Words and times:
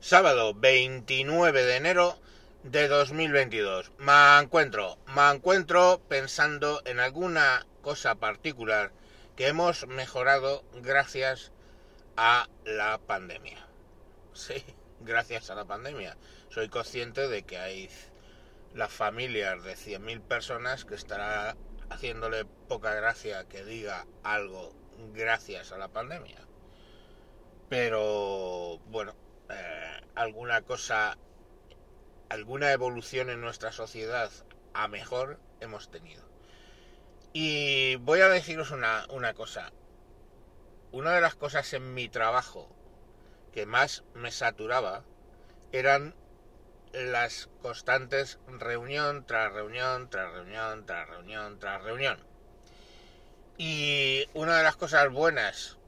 sábado 0.00 0.54
29 0.54 1.62
de 1.62 1.76
enero 1.76 2.18
de 2.62 2.88
2022. 2.88 3.92
Me 3.98 4.38
encuentro, 4.40 4.98
me 5.14 5.30
encuentro 5.30 6.00
pensando 6.08 6.80
en 6.86 7.00
alguna 7.00 7.66
cosa 7.82 8.14
particular 8.14 8.92
que 9.36 9.48
hemos 9.48 9.86
mejorado 9.86 10.64
gracias 10.82 11.52
a 12.16 12.48
la 12.64 12.98
pandemia. 12.98 13.66
Sí, 14.32 14.64
gracias 15.00 15.50
a 15.50 15.54
la 15.54 15.66
pandemia. 15.66 16.16
Soy 16.48 16.68
consciente 16.68 17.28
de 17.28 17.42
que 17.42 17.58
hay 17.58 17.90
las 18.74 18.90
familias 18.90 19.62
de 19.64 19.74
100.000 19.74 20.22
personas 20.22 20.84
que 20.84 20.94
estará 20.94 21.56
haciéndole 21.90 22.46
poca 22.68 22.94
gracia 22.94 23.44
que 23.48 23.64
diga 23.64 24.06
algo 24.22 24.72
gracias 25.12 25.72
a 25.72 25.78
la 25.78 25.88
pandemia. 25.88 26.38
Pero 27.68 28.78
bueno, 28.86 29.14
eh, 29.50 30.00
alguna 30.14 30.62
cosa, 30.62 31.18
alguna 32.28 32.72
evolución 32.72 33.30
en 33.30 33.40
nuestra 33.40 33.72
sociedad 33.72 34.30
a 34.74 34.88
mejor 34.88 35.38
hemos 35.60 35.90
tenido. 35.90 36.24
Y 37.32 37.96
voy 37.96 38.20
a 38.20 38.28
deciros 38.28 38.70
una, 38.70 39.06
una 39.10 39.34
cosa. 39.34 39.72
Una 40.92 41.14
de 41.14 41.20
las 41.20 41.36
cosas 41.36 41.72
en 41.72 41.94
mi 41.94 42.08
trabajo 42.08 42.68
que 43.52 43.66
más 43.66 44.04
me 44.14 44.32
saturaba 44.32 45.04
eran 45.72 46.14
las 46.92 47.48
constantes 47.62 48.38
reunión 48.48 49.24
tras 49.24 49.52
reunión, 49.52 50.10
tras 50.10 50.32
reunión, 50.32 50.86
tras 50.86 51.08
reunión, 51.08 51.58
tras 51.58 51.82
reunión. 51.82 52.18
Y 53.56 54.26
una 54.34 54.56
de 54.58 54.64
las 54.64 54.76
cosas 54.76 55.10
buenas 55.10 55.78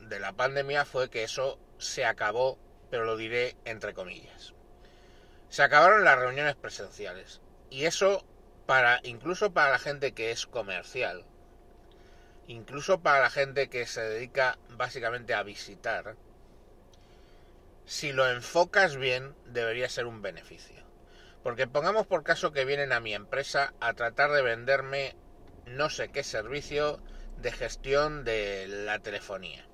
de 0.00 0.20
la 0.20 0.32
pandemia 0.32 0.84
fue 0.84 1.10
que 1.10 1.24
eso 1.24 1.58
se 1.78 2.04
acabó 2.04 2.58
pero 2.94 3.06
lo 3.06 3.16
diré 3.16 3.56
entre 3.64 3.92
comillas. 3.92 4.54
Se 5.48 5.64
acabaron 5.64 6.04
las 6.04 6.16
reuniones 6.16 6.54
presenciales 6.54 7.40
y 7.68 7.86
eso 7.86 8.24
para 8.66 9.00
incluso 9.02 9.52
para 9.52 9.70
la 9.70 9.80
gente 9.80 10.12
que 10.12 10.30
es 10.30 10.46
comercial, 10.46 11.24
incluso 12.46 13.00
para 13.00 13.18
la 13.18 13.30
gente 13.30 13.68
que 13.68 13.84
se 13.88 14.00
dedica 14.00 14.58
básicamente 14.68 15.34
a 15.34 15.42
visitar, 15.42 16.14
si 17.84 18.12
lo 18.12 18.30
enfocas 18.30 18.94
bien 18.94 19.34
debería 19.46 19.88
ser 19.88 20.06
un 20.06 20.22
beneficio. 20.22 20.84
Porque 21.42 21.66
pongamos 21.66 22.06
por 22.06 22.22
caso 22.22 22.52
que 22.52 22.64
vienen 22.64 22.92
a 22.92 23.00
mi 23.00 23.12
empresa 23.12 23.74
a 23.80 23.94
tratar 23.94 24.30
de 24.30 24.42
venderme 24.42 25.16
no 25.66 25.90
sé 25.90 26.10
qué 26.12 26.22
servicio 26.22 27.00
de 27.38 27.50
gestión 27.50 28.22
de 28.22 28.68
la 28.68 29.00
telefonía. 29.00 29.66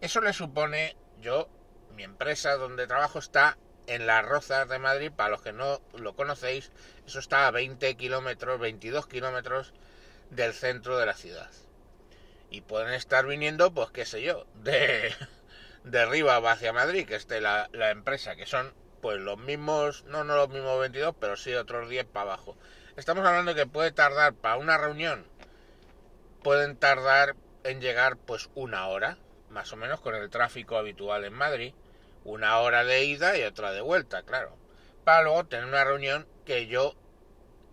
Eso 0.00 0.20
le 0.20 0.32
supone, 0.32 0.94
yo 1.20 1.48
mi 1.94 2.04
empresa 2.04 2.56
donde 2.56 2.86
trabajo 2.86 3.18
está 3.18 3.56
en 3.86 4.06
las 4.06 4.24
Rozas 4.24 4.68
de 4.68 4.78
Madrid, 4.78 5.10
para 5.10 5.30
los 5.30 5.42
que 5.42 5.52
no 5.52 5.80
lo 5.94 6.14
conocéis, 6.14 6.70
eso 7.06 7.18
está 7.18 7.46
a 7.46 7.50
20 7.50 7.96
kilómetros, 7.96 8.60
22 8.60 9.06
kilómetros 9.06 9.72
del 10.30 10.52
centro 10.52 10.98
de 10.98 11.06
la 11.06 11.14
ciudad. 11.14 11.50
Y 12.50 12.60
pueden 12.60 12.92
estar 12.92 13.26
viniendo, 13.26 13.72
pues 13.72 13.90
qué 13.90 14.04
sé 14.04 14.22
yo, 14.22 14.46
de, 14.54 15.14
de 15.84 16.00
arriba 16.00 16.36
hacia 16.36 16.72
Madrid, 16.72 17.06
que 17.06 17.16
esté 17.16 17.40
la, 17.40 17.68
la 17.72 17.90
empresa, 17.90 18.36
que 18.36 18.46
son 18.46 18.74
pues 19.00 19.18
los 19.18 19.38
mismos, 19.38 20.04
no, 20.04 20.24
no 20.24 20.36
los 20.36 20.48
mismos 20.50 20.78
22, 20.80 21.14
pero 21.18 21.36
sí 21.36 21.54
otros 21.54 21.88
10 21.88 22.06
para 22.06 22.32
abajo. 22.32 22.56
Estamos 22.96 23.24
hablando 23.24 23.54
que 23.54 23.66
puede 23.66 23.92
tardar 23.92 24.34
para 24.34 24.56
una 24.56 24.76
reunión, 24.76 25.24
pueden 26.42 26.76
tardar 26.76 27.36
en 27.64 27.80
llegar 27.80 28.16
pues 28.16 28.50
una 28.54 28.88
hora, 28.88 29.18
más 29.50 29.72
o 29.72 29.76
menos 29.76 30.00
con 30.00 30.14
el 30.14 30.30
tráfico 30.30 30.76
habitual 30.76 31.24
en 31.24 31.34
Madrid 31.34 31.74
una 32.24 32.58
hora 32.58 32.84
de 32.84 33.04
ida 33.04 33.38
y 33.38 33.42
otra 33.42 33.72
de 33.72 33.80
vuelta, 33.80 34.22
claro. 34.22 34.56
Para 35.04 35.22
luego 35.22 35.46
tener 35.46 35.66
una 35.66 35.84
reunión 35.84 36.26
que 36.44 36.66
yo 36.66 36.94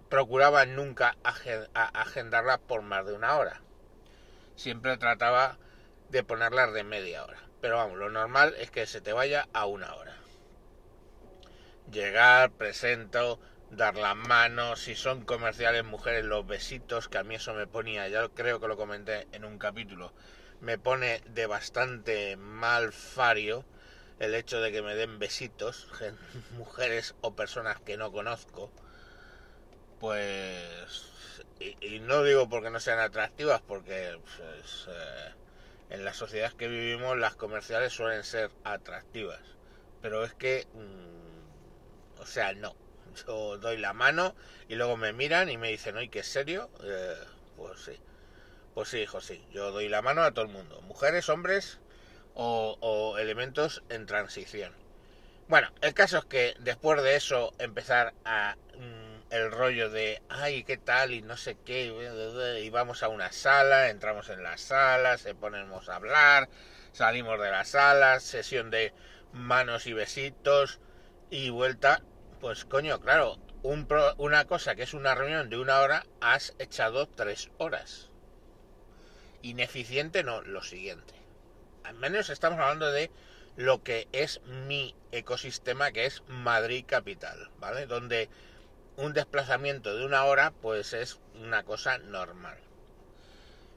procuraba 0.09 0.65
nunca 0.65 1.17
agendarla 1.23 2.59
por 2.59 2.81
más 2.81 3.05
de 3.05 3.13
una 3.13 3.37
hora. 3.37 3.61
Siempre 4.55 4.97
trataba 4.97 5.57
de 6.09 6.23
ponerla 6.23 6.67
de 6.67 6.83
media 6.83 7.25
hora. 7.25 7.39
Pero 7.59 7.77
vamos, 7.77 7.97
lo 7.97 8.09
normal 8.09 8.55
es 8.59 8.71
que 8.71 8.85
se 8.85 9.01
te 9.01 9.11
vaya 9.11 9.47
a 9.53 9.65
una 9.65 9.93
hora. 9.95 10.15
Llegar, 11.91 12.51
presento, 12.51 13.39
dar 13.71 13.95
las 13.95 14.15
manos, 14.15 14.81
si 14.81 14.95
son 14.95 15.25
comerciales 15.25 15.83
mujeres, 15.83 16.23
los 16.23 16.47
besitos, 16.47 17.09
que 17.09 17.17
a 17.17 17.23
mí 17.23 17.35
eso 17.35 17.53
me 17.53 17.67
ponía, 17.67 18.07
ya 18.07 18.29
creo 18.29 18.59
que 18.59 18.67
lo 18.67 18.77
comenté 18.77 19.27
en 19.31 19.45
un 19.45 19.57
capítulo, 19.57 20.13
me 20.61 20.77
pone 20.77 21.21
de 21.27 21.45
bastante 21.47 22.35
mal 22.37 22.93
fario 22.93 23.65
el 24.19 24.33
hecho 24.33 24.61
de 24.61 24.71
que 24.71 24.81
me 24.81 24.95
den 24.95 25.19
besitos, 25.19 25.87
mujeres 26.51 27.15
o 27.21 27.35
personas 27.35 27.79
que 27.81 27.97
no 27.97 28.11
conozco, 28.11 28.71
pues... 29.99 31.43
Y, 31.59 31.99
no 31.99 32.23
digo 32.23 32.47
porque 32.49 32.69
no 32.69 32.79
sean 32.79 32.99
atractivas, 32.99 33.61
porque 33.61 34.19
pues, 34.23 34.87
eh, 34.89 35.33
en 35.89 36.05
la 36.05 36.13
sociedad 36.13 36.53
que 36.53 36.67
vivimos 36.67 37.17
las 37.17 37.35
comerciales 37.35 37.93
suelen 37.93 38.23
ser 38.23 38.51
atractivas. 38.63 39.41
Pero 40.01 40.23
es 40.23 40.33
que... 40.33 40.67
Mm, 40.73 42.21
o 42.21 42.25
sea, 42.25 42.53
no. 42.53 42.75
Yo 43.25 43.57
doy 43.57 43.77
la 43.77 43.93
mano 43.93 44.35
y 44.67 44.75
luego 44.75 44.97
me 44.97 45.13
miran 45.13 45.49
y 45.49 45.57
me 45.57 45.69
dicen, 45.69 45.95
oye, 45.97 46.09
¿qué 46.09 46.19
es 46.19 46.27
serio? 46.27 46.69
Eh, 46.83 47.15
pues 47.55 47.79
sí. 47.79 47.99
Pues 48.75 48.89
sí, 48.89 48.99
hijo, 48.99 49.21
sí. 49.21 49.41
Yo 49.51 49.71
doy 49.71 49.87
la 49.87 50.01
mano 50.01 50.21
a 50.21 50.33
todo 50.33 50.43
el 50.43 50.51
mundo. 50.51 50.81
Mujeres, 50.81 51.29
hombres, 51.29 51.79
o, 52.33 53.15
elementos 53.17 53.83
en 53.87 54.05
transición. 54.05 54.73
Bueno, 55.47 55.71
el 55.79 55.93
caso 55.93 56.17
es 56.17 56.25
que 56.25 56.55
después 56.59 57.01
de 57.01 57.15
eso 57.15 57.53
empezar 57.57 58.13
a 58.25 58.57
mm, 58.77 59.33
el 59.33 59.51
rollo 59.51 59.89
de 59.89 60.21
ay 60.27 60.63
qué 60.65 60.75
tal 60.75 61.13
y 61.13 61.21
no 61.21 61.37
sé 61.37 61.55
qué 61.65 61.85
y 62.61 62.69
vamos 62.69 63.01
a 63.01 63.07
una 63.07 63.31
sala, 63.31 63.89
entramos 63.89 64.27
en 64.29 64.43
la 64.43 64.57
sala, 64.57 65.17
se 65.17 65.35
ponemos 65.35 65.87
a 65.87 65.95
hablar, 65.95 66.49
salimos 66.91 67.39
de 67.39 67.51
la 67.51 67.63
sala, 67.63 68.19
sesión 68.19 68.71
de 68.71 68.93
manos 69.31 69.87
y 69.87 69.93
besitos 69.93 70.81
y 71.29 71.49
vuelta, 71.49 72.01
pues 72.41 72.65
coño, 72.65 72.99
claro, 72.99 73.37
un 73.63 73.87
una 74.17 74.45
cosa 74.45 74.75
que 74.75 74.83
es 74.83 74.93
una 74.93 75.15
reunión 75.15 75.49
de 75.49 75.59
una 75.59 75.79
hora 75.79 76.05
has 76.19 76.53
echado 76.59 77.07
tres 77.07 77.51
horas. 77.57 78.11
Ineficiente 79.41 80.23
no, 80.23 80.41
lo 80.41 80.63
siguiente 80.63 81.25
al 81.85 81.95
menos 81.95 82.29
estamos 82.29 82.59
hablando 82.59 82.91
de 82.91 83.11
lo 83.55 83.83
que 83.83 84.07
es 84.11 84.41
mi 84.43 84.95
ecosistema, 85.11 85.91
que 85.91 86.05
es 86.05 86.23
Madrid 86.27 86.83
Capital, 86.85 87.51
¿vale? 87.59 87.85
Donde 87.85 88.29
un 88.97 89.13
desplazamiento 89.13 89.95
de 89.95 90.05
una 90.05 90.25
hora, 90.25 90.51
pues 90.61 90.93
es 90.93 91.19
una 91.35 91.63
cosa 91.63 91.97
normal. 91.99 92.57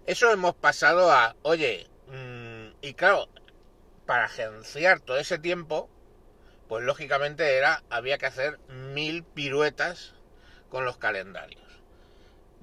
Eso 0.06 0.32
hemos 0.32 0.54
pasado 0.54 1.12
a, 1.12 1.36
oye, 1.42 1.86
mm, 2.06 2.78
y 2.80 2.94
claro, 2.94 3.28
para 4.06 4.24
agenciar 4.24 5.00
todo 5.00 5.18
ese 5.18 5.38
tiempo, 5.38 5.90
pues 6.66 6.82
lógicamente 6.84 7.56
era, 7.56 7.82
había 7.90 8.16
que 8.16 8.26
hacer 8.26 8.58
mil 8.68 9.22
piruetas 9.22 10.14
con 10.70 10.84
los 10.86 10.96
calendarios. 10.96 11.67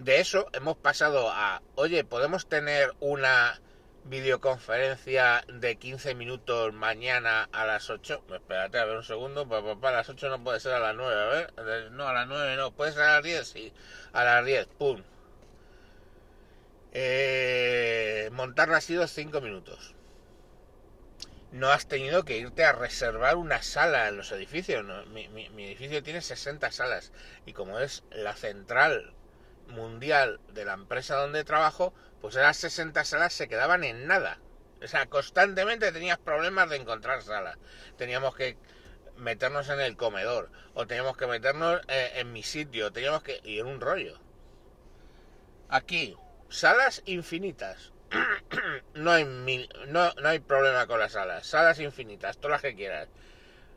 De 0.06 0.20
eso 0.20 0.48
hemos 0.54 0.78
pasado 0.78 1.32
a, 1.32 1.64
oye, 1.74 2.04
podemos 2.04 2.48
tener 2.48 2.94
una 3.00 3.60
videoconferencia 4.04 5.44
de 5.52 5.78
15 5.78 6.14
minutos 6.14 6.74
mañana 6.74 7.50
a 7.52 7.66
las 7.66 7.90
8. 7.90 8.24
Espérate, 8.36 8.78
a 8.78 8.86
ver 8.86 8.98
un 8.98 9.04
segundo. 9.04 9.50
Papá, 9.50 9.90
a 9.90 9.94
las 9.94 10.08
8 10.08 10.30
no 10.30 10.44
puede 10.44 10.60
ser 10.60 10.74
a 10.74 10.80
las 10.80 10.96
9. 10.96 11.48
A 11.58 11.62
ver, 11.64 11.92
no, 11.92 12.08
a 12.08 12.14
las 12.14 12.28
9 12.28 12.56
no. 12.56 12.70
¿Puede 12.70 12.92
ser 12.92 13.02
a 13.02 13.14
las 13.16 13.24
10? 13.24 13.48
Sí, 13.48 13.74
a 14.14 14.24
las 14.24 14.46
10. 14.46 14.68
Pum. 14.78 15.02
Eh, 16.92 18.30
montarla 18.32 18.78
ha 18.78 18.82
sido 18.82 19.08
5 19.08 19.42
minutos. 19.42 19.96
No 21.52 21.72
has 21.72 21.88
tenido 21.88 22.26
que 22.26 22.38
irte 22.38 22.64
a 22.64 22.74
reservar 22.74 23.38
una 23.38 23.64
sala 23.64 24.08
en 24.08 24.18
los 24.18 24.32
edificios. 24.32 24.86
Mi, 25.08 25.30
mi 25.30 25.66
edificio 25.66 26.04
tiene 26.04 26.22
60 26.22 26.72
salas. 26.72 27.12
Y 27.48 27.54
como 27.54 27.80
es 27.80 28.04
la 28.12 28.36
central 28.36 29.16
mundial 29.68 30.40
de 30.54 30.66
la 30.66 30.74
empresa 30.74 31.16
donde 31.16 31.44
trabajo, 31.44 31.94
pues 32.22 32.36
las 32.36 32.58
60 32.58 33.04
salas 33.06 33.34
se 33.34 33.48
quedaban 33.48 33.84
en 33.84 34.08
nada. 34.08 34.40
O 34.84 34.88
sea, 34.88 35.06
constantemente 35.08 35.92
tenías 35.92 36.18
problemas 36.18 36.70
de 36.70 36.78
encontrar 36.78 37.22
salas. 37.22 37.58
Teníamos 37.98 38.36
que 38.36 38.58
meternos 39.18 39.70
en 39.70 39.80
el 39.80 39.96
comedor, 39.96 40.52
o 40.74 40.86
teníamos 40.86 41.18
que 41.18 41.28
meternos 41.28 41.82
eh, 41.88 42.12
en 42.16 42.34
mi 42.34 42.44
sitio, 42.44 42.92
teníamos 42.92 43.24
que... 43.24 43.40
y 43.44 43.60
en 43.60 43.68
un 43.68 43.80
rollo. 43.80 44.20
Aquí, 45.70 46.16
salas 46.50 47.02
infinitas. 47.06 47.94
no, 48.94 49.12
hay 49.12 49.26
no, 49.88 50.14
no 50.14 50.30
hay 50.30 50.40
problema 50.40 50.86
con 50.88 51.00
las 51.00 51.14
salas. 51.14 51.48
Salas 51.48 51.80
infinitas, 51.80 52.38
todas 52.38 52.52
las 52.56 52.62
que 52.62 52.76
quieras. 52.76 53.08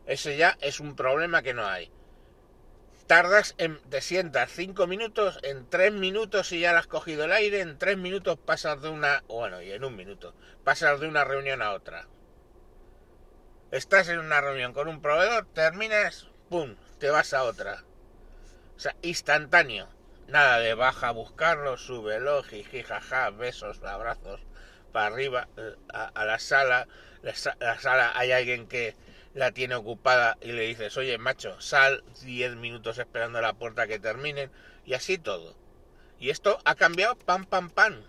Ese 0.07 0.37
ya 0.37 0.57
es 0.61 0.81
un 0.81 0.97
problema 0.97 1.43
que 1.43 1.55
no 1.55 1.67
hay 1.67 1.93
tardas 3.09 3.55
en, 3.57 3.81
te 3.89 4.03
sientas 4.03 4.53
cinco 4.53 4.87
minutos, 4.87 5.41
en 5.43 5.69
tres 5.69 5.93
minutos 5.93 6.53
y 6.53 6.61
ya 6.61 6.79
has 6.79 6.87
cogido 6.87 7.25
el 7.25 7.33
aire, 7.33 7.61
en 7.61 7.79
tres 7.79 7.97
minutos 7.97 8.39
pasas 8.39 8.83
de 8.83 8.91
una, 8.91 9.25
bueno, 9.27 9.63
y 9.63 9.73
en 9.73 9.83
un 9.83 9.97
minuto, 9.97 10.35
pasas 10.63 11.01
de 11.01 11.09
una 11.09 11.25
reunión 11.25 11.63
a 11.63 11.73
otra. 11.73 12.07
estás 13.73 14.09
en 14.11 14.19
una 14.19 14.43
reunión 14.43 14.75
con 14.75 14.89
un 14.89 15.01
proveedor, 15.01 15.47
terminas, 15.55 16.29
¡pum!, 16.51 16.77
te 16.99 17.09
vas 17.09 17.33
a 17.33 17.45
otra. 17.45 17.83
O 18.77 18.81
sea, 18.81 18.95
instantáneo. 19.03 19.89
Nada 20.29 20.59
de 20.59 20.75
baja 20.75 21.09
a 21.09 21.13
buscarlo, 21.13 21.79
súbelo, 21.79 22.43
jiji, 22.43 22.83
jaja, 22.83 23.31
besos, 23.31 23.83
abrazos, 23.83 24.43
para 24.93 25.07
arriba, 25.07 25.49
eh, 25.57 25.75
a, 25.89 26.25
la 26.27 26.39
sala. 26.39 26.87
La, 27.23 27.33
la, 27.59 27.81
sala 27.81 28.13
hay 28.15 28.33
alguien 28.33 28.69
que 28.69 28.95
la 29.39 29.53
tiene 29.53 29.77
ocupada 29.77 30.37
y 30.41 30.51
le 30.51 30.63
dices, 30.63 30.97
oye, 30.97 31.17
macho, 31.17 31.61
sal 31.61 32.03
10 32.23 32.57
minutos 32.57 32.99
esperando 32.99 33.39
a 33.39 33.43
la 33.43 33.53
puerta 33.53 33.87
que 33.87 34.01
terminen, 34.01 34.51
y 34.85 34.95
así 34.95 35.17
todo. 35.17 35.55
Y 36.19 36.31
esto 36.31 36.59
ha 36.65 36.75
cambiado 36.75 37.17
pam, 37.17 37.47
pam, 37.47 37.71
pam. 37.71 38.03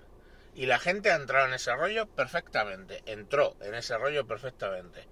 Y 0.56 0.66
la 0.66 0.80
gente 0.80 1.12
ha 1.12 1.16
entrado 1.16 1.46
en 1.46 1.54
ese 1.54 1.72
rollo 1.76 2.08
perfectamente. 2.08 3.04
Entró 3.06 3.56
en 3.62 3.76
ese 3.76 3.96
rollo 3.96 4.26
perfectamente. 4.26 5.06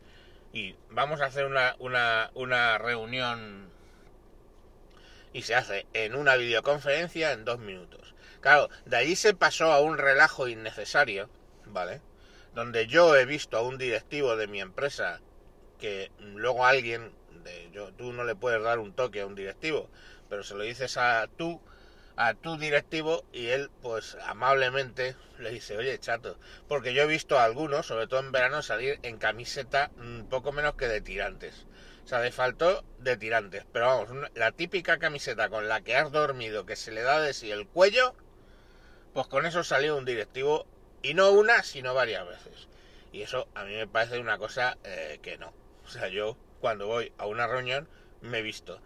Y 0.51 0.75
vamos 0.89 1.21
a 1.21 1.25
hacer 1.25 1.45
una, 1.45 1.75
una, 1.77 2.31
una 2.33 2.79
reunión 2.79 3.69
y 5.33 5.43
se 5.43 5.53
hace 5.53 5.85
en 5.93 6.15
una 6.15 6.35
videoconferencia 6.35 7.31
en 7.31 7.45
dos 7.45 7.59
minutos. 7.59 8.15
Claro, 8.41 8.69
de 8.85 8.97
allí 8.97 9.15
se 9.15 9.35
pasó 9.35 9.71
a 9.71 9.81
un 9.81 9.99
relajo 9.99 10.47
innecesario, 10.47 11.29
¿vale? 11.65 12.01
Donde 12.55 12.87
yo 12.87 13.15
he 13.15 13.25
visto 13.25 13.55
a 13.55 13.61
un 13.61 13.77
directivo 13.77 14.35
de 14.35 14.47
mi 14.47 14.61
empresa 14.61 15.21
que 15.77 16.11
luego 16.19 16.65
alguien, 16.65 17.11
de, 17.43 17.69
yo, 17.71 17.93
tú 17.93 18.13
no 18.13 18.23
le 18.23 18.35
puedes 18.35 18.61
dar 18.61 18.79
un 18.79 18.93
toque 18.93 19.21
a 19.21 19.25
un 19.25 19.35
directivo, 19.35 19.89
pero 20.29 20.43
se 20.43 20.55
lo 20.55 20.63
dices 20.63 20.97
a 20.97 21.27
tú, 21.37 21.61
a 22.15 22.33
tu 22.33 22.57
directivo 22.57 23.23
y 23.31 23.47
él 23.47 23.69
pues 23.81 24.17
amablemente 24.25 25.15
le 25.39 25.51
dice, 25.51 25.77
oye 25.77 25.99
chato, 25.99 26.37
porque 26.67 26.93
yo 26.93 27.03
he 27.03 27.07
visto 27.07 27.37
a 27.37 27.43
algunos, 27.43 27.85
sobre 27.85 28.07
todo 28.07 28.19
en 28.19 28.31
verano, 28.31 28.61
salir 28.61 28.99
en 29.03 29.17
camiseta 29.17 29.91
poco 30.29 30.51
menos 30.51 30.75
que 30.75 30.87
de 30.87 31.01
tirantes. 31.01 31.65
O 32.03 32.07
sea, 32.07 32.19
de 32.19 32.31
faltó 32.31 32.85
de 32.99 33.17
tirantes. 33.17 33.65
Pero 33.73 33.87
vamos, 33.87 34.29
la 34.33 34.53
típica 34.53 34.97
camiseta 34.97 35.49
con 35.49 35.67
la 35.67 35.81
que 35.81 35.95
has 35.95 36.11
dormido, 36.11 36.65
que 36.65 36.77
se 36.77 36.91
le 36.91 37.01
da 37.01 37.19
de 37.19 37.33
sí 37.33 37.51
el 37.51 37.67
cuello, 37.67 38.15
pues 39.13 39.27
con 39.27 39.45
eso 39.45 39.63
salió 39.63 39.97
un 39.97 40.05
directivo, 40.05 40.65
y 41.01 41.13
no 41.13 41.31
una, 41.31 41.63
sino 41.63 41.93
varias 41.93 42.27
veces. 42.27 42.67
Y 43.11 43.21
eso 43.21 43.47
a 43.55 43.63
mí 43.63 43.75
me 43.75 43.87
parece 43.87 44.19
una 44.19 44.37
cosa 44.37 44.77
eh, 44.83 45.19
que 45.21 45.37
no. 45.37 45.53
O 45.87 45.89
sea, 45.89 46.09
yo 46.09 46.37
cuando 46.61 46.85
voy 46.85 47.11
a 47.17 47.25
una 47.25 47.47
reunión 47.47 47.87
me 48.21 48.41
visto 48.41 48.81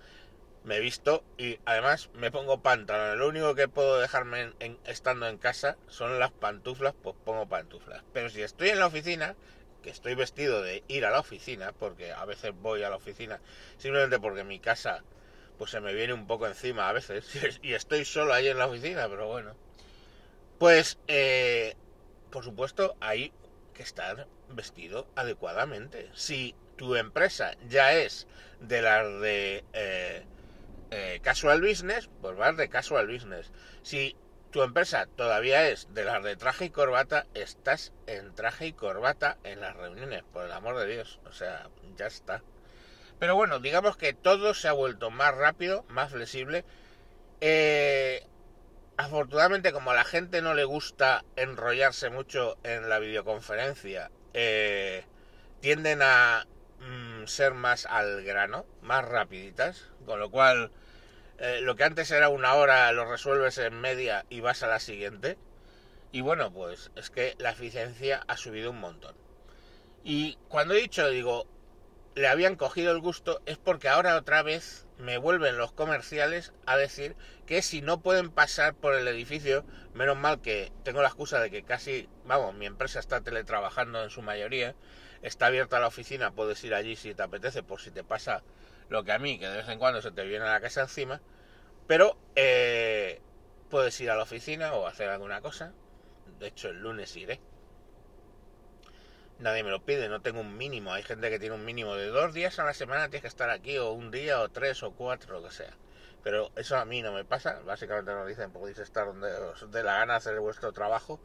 me 0.64 0.80
visto 0.80 1.24
y 1.38 1.60
además 1.66 2.10
me 2.14 2.32
pongo 2.32 2.62
pantalones. 2.62 3.18
Lo 3.18 3.28
único 3.28 3.56
que 3.56 3.68
puedo 3.68 4.00
dejarme 4.00 4.54
en, 4.60 4.78
estando 4.86 5.28
en 5.28 5.38
casa 5.38 5.78
son 5.88 6.20
las 6.20 6.32
pantuflas, 6.32 6.94
pues 7.02 7.16
pongo 7.26 7.48
pantuflas. 7.48 8.04
Pero 8.14 8.30
si 8.30 8.42
estoy 8.42 8.70
en 8.70 8.80
la 8.80 8.88
oficina, 8.88 9.36
que 9.82 9.90
estoy 9.90 10.14
vestido 10.14 10.62
de 10.62 10.84
ir 10.88 11.06
a 11.06 11.12
la 11.12 11.20
oficina, 11.20 11.72
porque 11.72 12.12
a 12.12 12.26
veces 12.26 12.52
voy 12.62 12.84
a 12.84 12.90
la 12.90 12.98
oficina 12.98 13.40
simplemente 13.78 14.20
porque 14.20 14.44
mi 14.44 14.60
casa 14.60 15.04
pues 15.58 15.72
se 15.72 15.82
me 15.82 15.94
viene 15.94 16.14
un 16.14 16.28
poco 16.28 16.48
encima 16.48 16.90
a 16.90 16.94
veces 16.94 17.60
y 17.62 17.74
estoy 17.74 18.06
solo 18.06 18.34
ahí 18.34 18.48
en 18.48 18.58
la 18.58 18.68
oficina, 18.68 19.08
pero 19.10 19.28
bueno. 19.28 19.56
Pues, 20.60 21.00
eh, 21.08 21.76
por 22.30 22.44
supuesto, 22.44 22.96
hay 23.00 23.34
que 23.74 23.82
estar 23.82 24.28
vestido 24.50 25.08
adecuadamente. 25.16 26.10
Si 26.14 26.56
tu 26.82 26.96
empresa 26.96 27.54
ya 27.70 27.94
es 27.94 28.26
de 28.60 28.82
las 28.82 29.06
de... 29.22 29.64
Eh, 29.74 30.26
eh, 30.90 31.20
casual 31.22 31.62
business, 31.62 32.10
pues 32.22 32.36
vas 32.36 32.58
de 32.58 32.70
casual 32.70 33.08
business. 33.08 33.52
Si 33.84 34.18
tu 34.50 34.64
empresa 34.64 35.08
todavía 35.16 35.70
es 35.70 35.88
de 35.94 36.04
las 36.04 36.24
de 36.24 36.36
traje 36.36 36.66
y 36.66 36.70
corbata, 36.72 37.28
estás 37.36 37.94
en 38.08 38.34
traje 38.34 38.66
y 38.66 38.74
corbata 38.74 39.38
en 39.44 39.62
las 39.62 39.76
reuniones, 39.78 40.24
por 40.34 40.44
el 40.44 40.52
amor 40.52 40.80
de 40.80 40.88
Dios. 40.88 41.20
O 41.26 41.32
sea, 41.32 41.70
ya 41.96 42.08
está. 42.08 42.42
Pero 43.20 43.36
bueno, 43.36 43.60
digamos 43.60 43.96
que 43.96 44.14
todo 44.14 44.56
se 44.56 44.68
ha 44.68 44.74
vuelto 44.74 45.12
más 45.12 45.36
rápido, 45.36 45.86
más 45.88 46.12
flexible. 46.12 46.66
Eh, 47.42 48.26
afortunadamente, 48.98 49.72
como 49.72 49.92
a 49.92 49.96
la 49.96 50.04
gente 50.04 50.42
no 50.42 50.56
le 50.56 50.64
gusta 50.64 51.24
enrollarse 51.36 52.10
mucho 52.10 52.58
en 52.64 52.90
la 52.90 52.98
videoconferencia, 52.98 54.10
tienden 55.62 56.02
a 56.02 56.48
ser 57.28 57.54
más 57.54 57.86
al 57.86 58.24
grano, 58.24 58.66
más 58.82 59.06
rapiditas, 59.06 59.90
con 60.06 60.20
lo 60.20 60.30
cual 60.30 60.72
eh, 61.38 61.60
lo 61.62 61.76
que 61.76 61.84
antes 61.84 62.12
era 62.12 62.30
una 62.30 62.54
hora 62.56 62.92
lo 62.92 63.10
resuelves 63.10 63.58
en 63.58 63.80
media 63.80 64.26
y 64.30 64.42
vas 64.42 64.64
a 64.64 64.68
la 64.68 64.80
siguiente. 64.80 65.38
Y 66.12 66.22
bueno, 66.22 66.52
pues 66.52 66.92
es 66.96 67.10
que 67.10 67.36
la 67.40 67.52
eficiencia 67.52 68.24
ha 68.28 68.38
subido 68.38 68.72
un 68.72 68.80
montón. 68.80 69.16
Y 70.04 70.38
cuando 70.50 70.74
he 70.74 70.82
dicho, 70.82 71.08
digo, 71.10 71.48
le 72.16 72.28
habían 72.28 72.56
cogido 72.56 72.92
el 72.92 73.00
gusto, 73.00 73.42
es 73.46 73.58
porque 73.58 73.88
ahora 73.88 74.18
otra 74.18 74.44
vez 74.44 74.86
me 74.98 75.18
vuelven 75.18 75.58
los 75.58 75.72
comerciales 75.72 76.54
a 76.66 76.78
decir 76.78 77.16
que 77.46 77.62
si 77.62 77.82
no 77.82 78.02
pueden 78.02 78.30
pasar 78.30 78.76
por 78.76 78.94
el 78.94 79.08
edificio, 79.08 79.66
menos 79.94 80.18
mal 80.18 80.42
que 80.42 80.72
tengo 80.84 81.02
la 81.02 81.08
excusa 81.08 81.40
de 81.40 81.50
que 81.50 81.64
casi, 81.64 82.10
vamos, 82.26 82.54
mi 82.54 82.66
empresa 82.66 83.00
está 83.00 83.22
teletrabajando 83.22 84.04
en 84.04 84.10
su 84.10 84.22
mayoría, 84.22 84.76
está 85.22 85.48
abierta 85.48 85.80
la 85.80 85.88
oficina, 85.88 86.32
puedes 86.32 86.64
ir 86.64 86.74
allí 86.74 86.96
si 86.96 87.14
te 87.14 87.24
apetece, 87.24 87.64
por 87.64 87.80
si 87.82 87.92
te 87.92 88.04
pasa 88.04 88.44
lo 88.90 89.04
que 89.04 89.12
a 89.12 89.20
mí, 89.20 89.40
que 89.40 89.48
de 89.48 89.58
vez 89.58 89.70
en 89.70 89.80
cuando 89.80 90.02
se 90.02 90.12
te 90.12 90.24
viene 90.26 90.46
a 90.46 90.52
la 90.52 90.62
casa 90.62 90.82
encima, 90.82 91.22
pero 91.88 92.18
eh, 92.36 93.22
puedes 93.70 94.00
ir 94.02 94.12
a 94.12 94.16
la 94.16 94.24
oficina 94.24 94.74
o 94.74 94.88
hacer 94.88 95.10
alguna 95.10 95.42
cosa. 95.42 95.74
De 96.40 96.48
hecho, 96.48 96.70
el 96.70 96.82
lunes 96.82 97.16
iré. 97.16 97.40
Nadie 99.40 99.64
me 99.64 99.72
lo 99.72 99.84
pide, 99.84 100.08
no 100.08 100.22
tengo 100.22 100.42
un 100.42 100.56
mínimo. 100.58 100.94
Hay 100.94 101.04
gente 101.04 101.30
que 101.30 101.40
tiene 101.40 101.56
un 101.56 101.66
mínimo 101.66 101.96
de 101.96 102.08
dos 102.08 102.34
días 102.34 102.60
a 102.60 102.64
la 102.64 102.74
semana, 102.74 103.10
tienes 103.10 103.22
que 103.22 103.28
estar 103.28 103.50
aquí, 103.50 103.78
o 103.78 103.92
un 103.92 104.12
día, 104.12 104.40
o 104.40 104.50
tres, 104.50 104.84
o 104.84 104.92
cuatro, 104.92 105.40
lo 105.40 105.48
que 105.48 105.54
sea. 105.54 105.76
Pero 106.24 106.52
eso 106.56 106.78
a 106.78 106.86
mí 106.86 107.02
no 107.02 107.12
me 107.12 107.26
pasa. 107.26 107.60
Básicamente 107.66 108.12
nos 108.12 108.28
dicen, 108.28 108.52
podéis 108.52 108.78
estar 108.78 109.08
donde 109.08 109.32
os 109.34 109.72
dé 109.72 109.84
la 109.84 109.98
gana 109.98 110.18
hacer 110.18 110.40
vuestro 110.40 110.72
trabajo. 110.72 111.20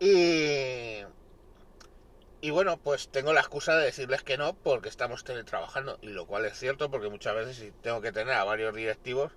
Y 0.00 1.02
y 2.40 2.50
bueno, 2.50 2.78
pues 2.78 3.08
tengo 3.08 3.32
la 3.32 3.40
excusa 3.40 3.76
de 3.76 3.86
decirles 3.86 4.22
que 4.22 4.38
no 4.38 4.54
porque 4.54 4.88
estamos 4.88 5.24
teletrabajando, 5.24 5.98
y 6.02 6.08
lo 6.08 6.26
cual 6.26 6.44
es 6.44 6.58
cierto 6.58 6.90
porque 6.90 7.08
muchas 7.08 7.34
veces 7.34 7.56
si 7.56 7.70
tengo 7.82 8.00
que 8.00 8.12
tener 8.12 8.34
a 8.34 8.44
varios 8.44 8.74
directivos, 8.74 9.32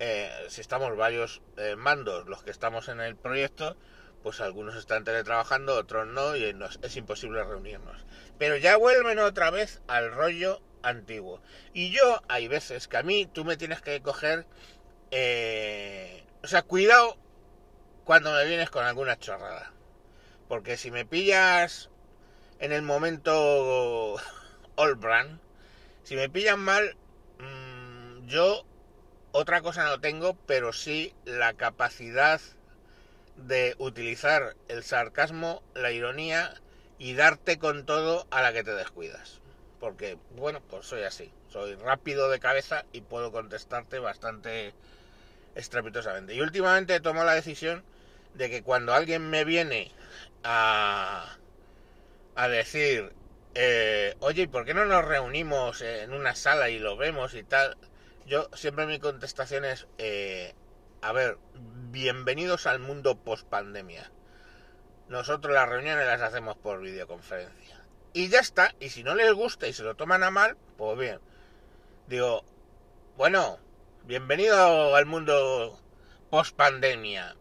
eh, 0.00 0.30
si 0.48 0.60
estamos 0.60 0.96
varios 0.96 1.42
eh, 1.56 1.76
mandos 1.76 2.26
los 2.26 2.42
que 2.42 2.50
estamos 2.50 2.88
en 2.88 3.00
el 3.00 3.16
proyecto, 3.16 3.76
pues 4.24 4.40
algunos 4.40 4.74
están 4.74 5.04
teletrabajando, 5.04 5.76
otros 5.76 6.06
no, 6.06 6.34
y 6.34 6.56
es 6.82 6.96
imposible 6.96 7.44
reunirnos. 7.44 8.04
Pero 8.38 8.56
ya 8.56 8.76
vuelven 8.76 9.18
otra 9.18 9.50
vez 9.50 9.82
al 9.86 10.12
rollo 10.12 10.62
antiguo. 10.82 11.40
Y 11.74 11.90
yo, 11.90 12.22
hay 12.28 12.48
veces 12.48 12.88
que 12.88 12.96
a 12.96 13.02
mí 13.02 13.26
tú 13.26 13.44
me 13.44 13.56
tienes 13.56 13.82
que 13.82 14.00
coger... 14.00 14.46
Eh, 15.10 16.24
o 16.42 16.46
sea, 16.46 16.62
cuidado 16.62 17.18
cuando 18.04 18.32
me 18.32 18.46
vienes 18.46 18.70
con 18.70 18.84
alguna 18.84 19.18
chorrada. 19.18 19.72
Porque 20.48 20.78
si 20.78 20.90
me 20.90 21.04
pillas 21.04 21.90
en 22.64 22.72
el 22.72 22.80
momento 22.80 24.16
All 24.76 24.94
Brand. 24.94 25.38
Si 26.02 26.16
me 26.16 26.30
pillan 26.30 26.60
mal, 26.60 26.96
mm, 27.38 28.26
yo 28.26 28.64
otra 29.32 29.60
cosa 29.60 29.84
no 29.84 30.00
tengo, 30.00 30.34
pero 30.46 30.72
sí 30.72 31.14
la 31.26 31.52
capacidad 31.52 32.40
de 33.36 33.74
utilizar 33.76 34.56
el 34.68 34.82
sarcasmo, 34.82 35.62
la 35.74 35.92
ironía 35.92 36.54
y 36.98 37.12
darte 37.12 37.58
con 37.58 37.84
todo 37.84 38.26
a 38.30 38.40
la 38.40 38.54
que 38.54 38.64
te 38.64 38.74
descuidas. 38.74 39.42
Porque, 39.78 40.16
bueno, 40.30 40.62
pues 40.62 40.86
soy 40.86 41.02
así. 41.02 41.30
Soy 41.50 41.74
rápido 41.74 42.30
de 42.30 42.40
cabeza 42.40 42.86
y 42.92 43.02
puedo 43.02 43.30
contestarte 43.30 43.98
bastante 43.98 44.72
estrepitosamente. 45.54 46.34
Y 46.34 46.40
últimamente 46.40 46.94
he 46.94 47.00
tomado 47.00 47.26
la 47.26 47.34
decisión 47.34 47.84
de 48.32 48.48
que 48.48 48.62
cuando 48.62 48.94
alguien 48.94 49.28
me 49.28 49.44
viene 49.44 49.92
a 50.44 51.36
a 52.36 52.48
decir, 52.48 53.12
eh, 53.54 54.16
oye, 54.20 54.42
¿y 54.42 54.46
por 54.46 54.64
qué 54.64 54.74
no 54.74 54.84
nos 54.84 55.04
reunimos 55.04 55.80
en 55.80 56.12
una 56.12 56.34
sala 56.34 56.70
y 56.70 56.78
lo 56.78 56.96
vemos 56.96 57.34
y 57.34 57.44
tal? 57.44 57.76
Yo 58.26 58.48
siempre 58.54 58.86
mi 58.86 58.98
contestación 58.98 59.64
es, 59.64 59.86
eh, 59.98 60.54
a 61.02 61.12
ver, 61.12 61.38
bienvenidos 61.90 62.66
al 62.66 62.80
mundo 62.80 63.16
post 63.16 63.46
pandemia. 63.46 64.10
Nosotros 65.08 65.54
las 65.54 65.68
reuniones 65.68 66.06
las 66.06 66.22
hacemos 66.22 66.56
por 66.56 66.80
videoconferencia. 66.80 67.80
Y 68.12 68.28
ya 68.28 68.40
está, 68.40 68.74
y 68.80 68.90
si 68.90 69.04
no 69.04 69.14
les 69.14 69.32
gusta 69.32 69.66
y 69.66 69.72
se 69.72 69.82
lo 69.82 69.94
toman 69.94 70.22
a 70.22 70.30
mal, 70.30 70.56
pues 70.76 70.98
bien. 70.98 71.20
Digo, 72.06 72.44
bueno, 73.16 73.58
bienvenido 74.04 74.96
al 74.96 75.06
mundo 75.06 75.78
post 76.30 76.56
pandemia. 76.56 77.36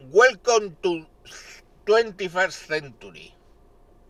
Welcome 0.00 0.76
to 0.82 1.06
21st 1.84 2.50
century. 2.50 3.34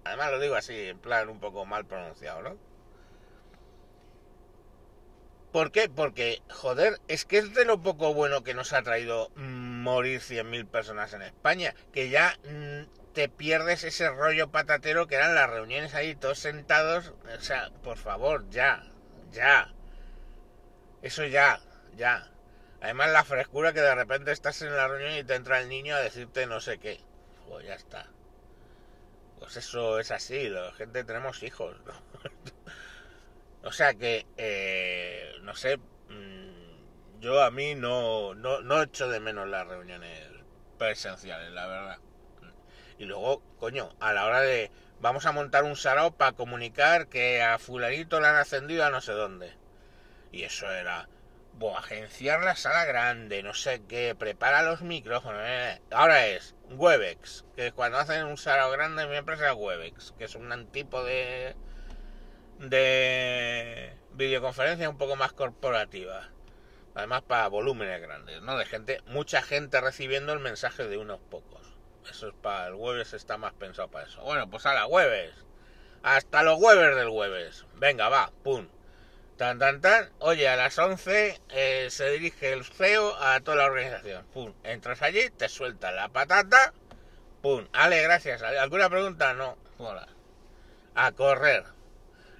Además 0.04 0.30
lo 0.32 0.40
digo 0.40 0.54
así, 0.56 0.74
en 0.74 0.98
plan 0.98 1.28
un 1.28 1.40
poco 1.40 1.64
mal 1.64 1.86
pronunciado, 1.86 2.42
¿no? 2.42 2.58
¿Por 5.52 5.70
qué? 5.70 5.90
Porque, 5.90 6.40
joder, 6.48 6.98
es 7.08 7.26
que 7.26 7.36
es 7.36 7.52
de 7.54 7.66
lo 7.66 7.82
poco 7.82 8.14
bueno 8.14 8.42
que 8.42 8.54
nos 8.54 8.72
ha 8.72 8.82
traído 8.82 9.28
morir 9.36 10.20
100.000 10.20 10.66
personas 10.66 11.12
en 11.12 11.20
España, 11.20 11.74
que 11.92 12.08
ya 12.08 12.38
mm, 12.44 13.12
te 13.12 13.28
pierdes 13.28 13.84
ese 13.84 14.08
rollo 14.08 14.50
patatero 14.50 15.06
que 15.06 15.16
eran 15.16 15.34
las 15.34 15.50
reuniones 15.50 15.94
ahí 15.94 16.14
todos 16.14 16.38
sentados. 16.38 17.12
O 17.36 17.40
sea, 17.40 17.70
por 17.82 17.98
favor, 17.98 18.48
ya, 18.48 18.82
ya. 19.30 19.74
Eso 21.02 21.26
ya, 21.26 21.60
ya. 21.96 22.30
Además 22.80 23.10
la 23.10 23.24
frescura 23.24 23.74
que 23.74 23.80
de 23.82 23.94
repente 23.94 24.32
estás 24.32 24.62
en 24.62 24.74
la 24.74 24.88
reunión 24.88 25.18
y 25.18 25.24
te 25.24 25.34
entra 25.34 25.60
el 25.60 25.68
niño 25.68 25.94
a 25.94 26.00
decirte 26.00 26.46
no 26.46 26.60
sé 26.60 26.78
qué. 26.78 26.98
Pues 27.46 27.66
ya 27.66 27.74
está. 27.74 28.08
Pues 29.42 29.56
eso 29.56 29.98
es 29.98 30.12
así, 30.12 30.48
la 30.48 30.72
gente 30.74 31.02
tenemos 31.02 31.42
hijos. 31.42 31.74
¿no? 31.84 31.92
o 33.68 33.72
sea 33.72 33.92
que, 33.94 34.24
eh, 34.36 35.32
no 35.42 35.56
sé, 35.56 35.78
mm, 35.78 37.18
yo 37.18 37.42
a 37.42 37.50
mí 37.50 37.74
no, 37.74 38.36
no, 38.36 38.60
no 38.60 38.80
echo 38.80 39.08
de 39.08 39.18
menos 39.18 39.48
las 39.48 39.66
reuniones 39.66 40.28
presenciales, 40.78 41.50
la 41.50 41.66
verdad. 41.66 41.98
Y 42.98 43.04
luego, 43.04 43.42
coño, 43.58 43.90
a 43.98 44.12
la 44.12 44.26
hora 44.26 44.42
de 44.42 44.70
vamos 45.00 45.26
a 45.26 45.32
montar 45.32 45.64
un 45.64 45.74
sarao 45.74 46.12
para 46.12 46.36
comunicar 46.36 47.08
que 47.08 47.42
a 47.42 47.58
fulanito 47.58 48.20
le 48.20 48.28
han 48.28 48.36
ascendido 48.36 48.84
a 48.84 48.90
no 48.90 49.00
sé 49.00 49.10
dónde. 49.10 49.52
Y 50.30 50.44
eso 50.44 50.70
era, 50.70 51.08
agenciar 51.76 52.42
la 52.42 52.56
sala 52.56 52.84
grande, 52.84 53.42
no 53.42 53.54
sé 53.54 53.82
qué, 53.88 54.14
prepara 54.14 54.62
los 54.62 54.82
micrófonos. 54.82 55.40
eh. 55.44 55.80
Ahora 55.90 56.26
es 56.26 56.54
Webex, 56.70 57.44
que 57.56 57.72
cuando 57.72 57.98
hacen 57.98 58.24
un 58.26 58.36
sarao 58.36 58.70
grande 58.70 59.06
mi 59.06 59.16
empresa 59.16 59.50
es 59.50 59.56
Webex, 59.56 60.14
que 60.18 60.24
es 60.24 60.34
un 60.34 60.66
tipo 60.68 61.02
de 61.04 61.54
de 62.58 63.96
videoconferencia 64.12 64.88
un 64.88 64.98
poco 64.98 65.16
más 65.16 65.32
corporativa. 65.32 66.28
Además 66.94 67.22
para 67.22 67.48
volúmenes 67.48 68.00
grandes, 68.02 68.42
¿no? 68.42 68.56
De 68.58 68.66
gente, 68.66 69.00
mucha 69.06 69.42
gente 69.42 69.80
recibiendo 69.80 70.32
el 70.32 70.40
mensaje 70.40 70.86
de 70.86 70.98
unos 70.98 71.20
pocos. 71.20 71.62
Eso 72.10 72.28
es 72.28 72.34
para 72.34 72.68
el 72.68 72.74
jueves, 72.74 73.14
está 73.14 73.38
más 73.38 73.54
pensado 73.54 73.88
para 73.88 74.06
eso. 74.06 74.22
Bueno, 74.22 74.48
pues 74.50 74.66
a 74.66 74.74
la 74.74 74.84
jueves. 74.84 75.32
Hasta 76.02 76.42
los 76.42 76.56
jueves 76.58 76.94
del 76.96 77.08
jueves. 77.08 77.64
Venga, 77.74 78.08
va, 78.08 78.32
pum. 78.42 78.68
Tan, 79.42 79.58
tan, 79.58 79.80
tan. 79.80 80.08
Oye, 80.20 80.46
a 80.46 80.54
las 80.54 80.78
11 80.78 81.40
eh, 81.48 81.88
se 81.90 82.10
dirige 82.12 82.52
el 82.52 82.64
CEO 82.64 83.20
a 83.20 83.40
toda 83.40 83.56
la 83.56 83.64
organización. 83.64 84.24
Pum. 84.32 84.54
Entras 84.62 85.02
allí, 85.02 85.30
te 85.30 85.48
suelta 85.48 85.90
la 85.90 86.10
patata. 86.10 86.72
Pum. 87.40 87.66
Ale, 87.72 88.00
gracias. 88.02 88.40
¿Alguna 88.40 88.88
pregunta? 88.88 89.34
No. 89.34 89.58
Hola. 89.78 90.06
A 90.94 91.10
correr. 91.10 91.64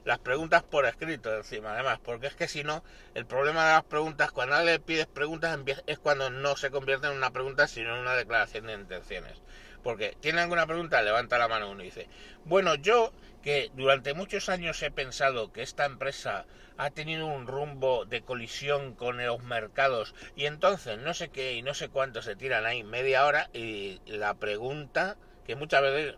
Las 0.04 0.20
preguntas 0.20 0.62
por 0.62 0.86
escrito 0.86 1.36
encima, 1.36 1.72
además, 1.72 1.98
porque 2.04 2.28
es 2.28 2.36
que 2.36 2.46
si 2.46 2.62
no, 2.62 2.84
el 3.14 3.26
problema 3.26 3.66
de 3.66 3.72
las 3.72 3.84
preguntas, 3.84 4.30
cuando 4.30 4.62
le 4.62 4.78
pides 4.78 5.08
preguntas, 5.08 5.58
es 5.88 5.98
cuando 5.98 6.30
no 6.30 6.54
se 6.54 6.70
convierte 6.70 7.08
en 7.08 7.14
una 7.14 7.32
pregunta, 7.32 7.66
sino 7.66 7.96
en 7.96 8.02
una 8.02 8.14
declaración 8.14 8.68
de 8.68 8.74
intenciones. 8.74 9.42
Porque 9.82 10.16
tiene 10.20 10.40
alguna 10.40 10.68
pregunta, 10.68 11.02
levanta 11.02 11.36
la 11.36 11.48
mano 11.48 11.68
uno 11.68 11.82
y 11.82 11.86
dice, 11.86 12.08
bueno, 12.44 12.76
yo 12.76 13.12
que 13.42 13.70
durante 13.74 14.14
muchos 14.14 14.48
años 14.48 14.82
he 14.82 14.90
pensado 14.90 15.52
que 15.52 15.62
esta 15.62 15.84
empresa 15.84 16.46
ha 16.76 16.90
tenido 16.90 17.26
un 17.26 17.46
rumbo 17.46 18.04
de 18.04 18.22
colisión 18.22 18.94
con 18.94 19.24
los 19.24 19.42
mercados 19.42 20.14
y 20.36 20.46
entonces 20.46 20.98
no 20.98 21.12
sé 21.12 21.28
qué 21.28 21.54
y 21.54 21.62
no 21.62 21.74
sé 21.74 21.88
cuánto 21.88 22.22
se 22.22 22.36
tiran 22.36 22.66
ahí 22.66 22.84
media 22.84 23.26
hora 23.26 23.50
y 23.52 24.00
la 24.06 24.34
pregunta 24.34 25.16
que 25.44 25.56
muchas 25.56 25.82
veces 25.82 26.16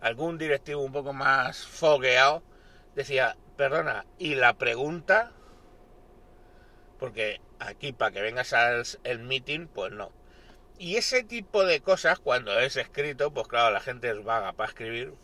algún 0.00 0.38
directivo 0.38 0.82
un 0.82 0.92
poco 0.92 1.12
más 1.12 1.66
fogueado 1.66 2.42
decía, 2.94 3.36
perdona, 3.56 4.06
¿y 4.18 4.34
la 4.34 4.54
pregunta? 4.54 5.32
Porque 6.98 7.40
aquí 7.58 7.92
para 7.92 8.10
que 8.10 8.22
vengas 8.22 8.52
al 8.52 8.84
el 9.04 9.18
meeting, 9.20 9.68
pues 9.68 9.92
no. 9.92 10.12
Y 10.78 10.96
ese 10.96 11.22
tipo 11.22 11.64
de 11.64 11.80
cosas, 11.82 12.18
cuando 12.18 12.58
es 12.58 12.76
escrito, 12.76 13.32
pues 13.32 13.48
claro, 13.48 13.70
la 13.70 13.80
gente 13.80 14.10
es 14.10 14.24
vaga 14.24 14.54
para 14.54 14.70
escribir, 14.70 15.14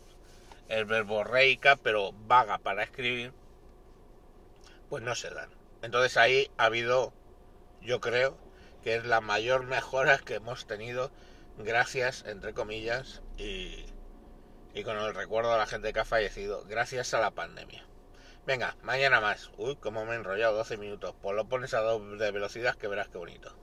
el 0.69 0.85
verbo 0.85 1.23
reica, 1.23 1.75
pero 1.75 2.11
vaga 2.13 2.57
para 2.57 2.83
escribir, 2.83 3.33
pues 4.89 5.03
no 5.03 5.15
se 5.15 5.29
dan. 5.29 5.49
Entonces 5.81 6.17
ahí 6.17 6.49
ha 6.57 6.65
habido, 6.65 7.13
yo 7.81 7.99
creo, 7.99 8.37
que 8.83 8.95
es 8.95 9.05
la 9.05 9.21
mayor 9.21 9.65
mejora 9.65 10.17
que 10.19 10.35
hemos 10.35 10.67
tenido 10.67 11.11
gracias, 11.57 12.23
entre 12.25 12.53
comillas, 12.53 13.21
y, 13.37 13.85
y 14.73 14.83
con 14.83 14.97
el 14.97 15.13
recuerdo 15.13 15.53
a 15.53 15.57
la 15.57 15.67
gente 15.67 15.93
que 15.93 15.99
ha 15.99 16.05
fallecido, 16.05 16.63
gracias 16.65 17.13
a 17.13 17.19
la 17.19 17.31
pandemia. 17.31 17.85
Venga, 18.47 18.77
mañana 18.81 19.19
más. 19.19 19.51
Uy, 19.57 19.75
cómo 19.75 20.05
me 20.05 20.13
he 20.13 20.15
enrollado 20.15 20.55
12 20.55 20.77
minutos. 20.77 21.13
Pues 21.21 21.35
lo 21.35 21.49
pones 21.49 21.73
a 21.73 21.81
doble 21.81 22.31
velocidad 22.31 22.75
que 22.75 22.87
verás 22.87 23.09
qué 23.09 23.17
bonito. 23.17 23.53